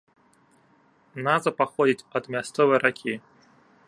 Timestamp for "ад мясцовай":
2.21-2.79